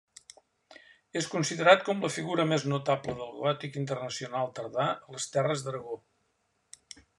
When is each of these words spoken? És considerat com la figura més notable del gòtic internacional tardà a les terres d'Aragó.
És 1.19 1.27
considerat 1.33 1.83
com 1.89 2.01
la 2.05 2.09
figura 2.15 2.45
més 2.53 2.65
notable 2.71 3.15
del 3.21 3.37
gòtic 3.43 3.79
internacional 3.83 4.51
tardà 4.61 4.89
a 4.95 5.15
les 5.17 5.31
terres 5.37 5.65
d'Aragó. 5.69 6.03